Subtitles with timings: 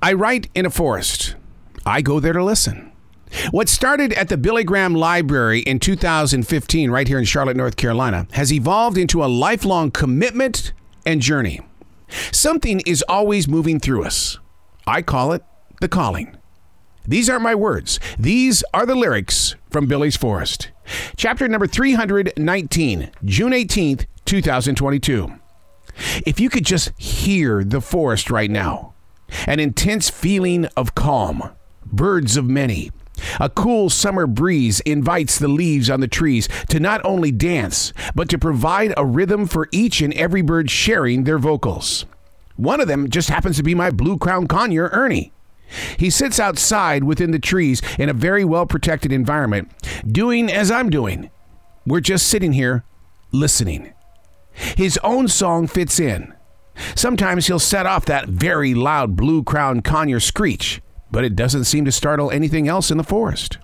[0.00, 1.34] I write in a forest.
[1.84, 2.92] I go there to listen.
[3.50, 8.28] What started at the Billy Graham Library in 2015, right here in Charlotte, North Carolina,
[8.34, 10.72] has evolved into a lifelong commitment
[11.04, 11.62] and journey.
[12.30, 14.38] Something is always moving through us.
[14.86, 15.42] I call it
[15.80, 16.36] the calling.
[17.04, 20.70] These aren't my words, these are the lyrics from Billy's Forest.
[21.16, 25.32] Chapter number 319, June 18th, 2022.
[26.24, 28.94] If you could just hear the forest right now,
[29.46, 31.50] an intense feeling of calm,
[31.84, 32.90] birds of many.
[33.40, 38.28] A cool summer breeze invites the leaves on the trees to not only dance, but
[38.28, 42.06] to provide a rhythm for each and every bird sharing their vocals.
[42.56, 45.32] One of them just happens to be my blue crown conure, Ernie.
[45.96, 49.70] He sits outside within the trees in a very well protected environment,
[50.06, 51.30] doing as I'm doing.
[51.86, 52.84] We're just sitting here
[53.32, 53.92] listening.
[54.52, 56.34] His own song fits in.
[56.94, 61.84] Sometimes he'll set off that very loud blue crowned conure screech, but it doesn't seem
[61.84, 63.58] to startle anything else in the forest.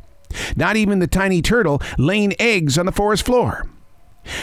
[0.56, 3.66] Not even the tiny turtle laying eggs on the forest floor.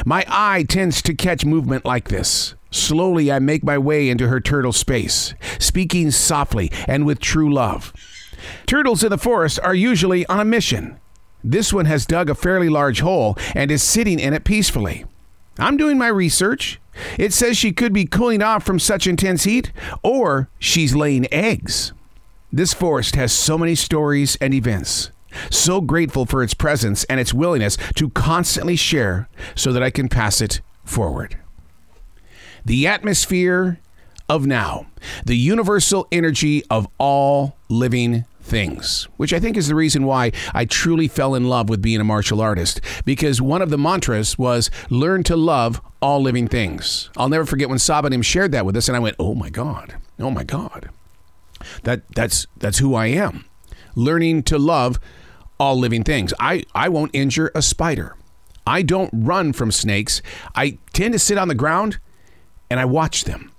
[0.05, 2.55] My eye tends to catch movement like this.
[2.69, 7.91] Slowly, I make my way into her turtle space, speaking softly and with true love.
[8.65, 10.99] Turtles in the forest are usually on a mission.
[11.43, 15.05] This one has dug a fairly large hole and is sitting in it peacefully.
[15.61, 16.79] I'm doing my research.
[17.17, 19.71] It says she could be cooling off from such intense heat,
[20.03, 21.93] or she's laying eggs.
[22.51, 25.11] This forest has so many stories and events.
[25.49, 30.09] So grateful for its presence and its willingness to constantly share so that I can
[30.09, 31.37] pass it forward.
[32.65, 33.79] The atmosphere
[34.27, 34.87] of now,
[35.25, 40.65] the universal energy of all living things, which I think is the reason why I
[40.65, 42.81] truly fell in love with being a martial artist.
[43.05, 47.09] Because one of the mantras was learn to love all living things.
[47.17, 49.95] I'll never forget when Sabanim shared that with us, and I went, "Oh my God,
[50.19, 50.89] oh my God,
[51.83, 53.45] that that's that's who I am."
[53.95, 54.99] Learning to love
[55.59, 56.33] all living things.
[56.39, 58.15] I I won't injure a spider.
[58.65, 60.21] I don't run from snakes.
[60.55, 61.99] I tend to sit on the ground
[62.69, 63.51] and I watch them.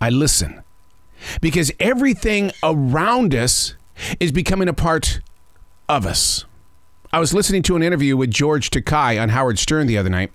[0.00, 0.62] I listen.
[1.40, 3.74] Because everything around us
[4.20, 5.20] is becoming a part
[5.88, 6.44] of us.
[7.12, 10.32] I was listening to an interview with George Takei on Howard Stern the other night,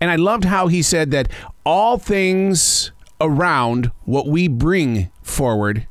[0.00, 1.28] and I loved how he said that
[1.64, 5.86] all things around what we bring forward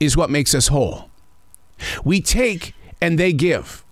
[0.00, 1.10] is what makes us whole.
[2.04, 3.84] We take and they give.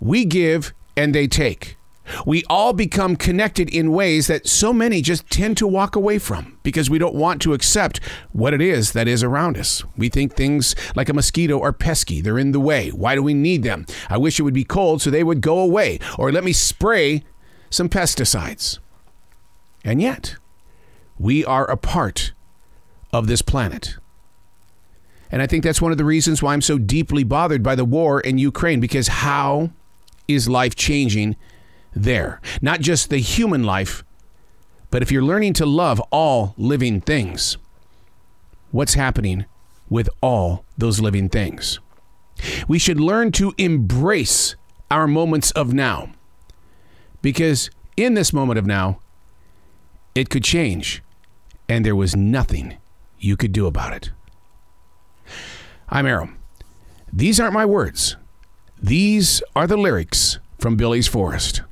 [0.00, 1.76] We give and they take
[2.26, 6.58] we all become connected in ways that so many just tend to walk away from
[6.62, 8.00] because we don't want to accept
[8.32, 9.82] what it is that is around us.
[9.96, 12.90] We think things like a mosquito are pesky, they're in the way.
[12.90, 13.86] Why do we need them?
[14.08, 17.24] I wish it would be cold so they would go away, or let me spray
[17.70, 18.78] some pesticides.
[19.84, 20.36] And yet,
[21.18, 22.32] we are a part
[23.12, 23.96] of this planet.
[25.30, 27.84] And I think that's one of the reasons why I'm so deeply bothered by the
[27.84, 29.70] war in Ukraine because how
[30.28, 31.36] is life changing
[31.94, 32.40] there.
[32.60, 34.04] Not just the human life,
[34.90, 37.56] but if you're learning to love all living things,
[38.70, 39.46] what's happening
[39.88, 41.80] with all those living things?
[42.68, 44.56] We should learn to embrace
[44.90, 46.10] our moments of now.
[47.22, 49.00] Because in this moment of now,
[50.14, 51.02] it could change,
[51.68, 52.76] and there was nothing
[53.18, 54.10] you could do about it.
[55.88, 56.28] I'm Arroe.
[57.12, 58.16] These aren't my words.
[58.82, 61.62] These are the lyrics from Billy's Forest.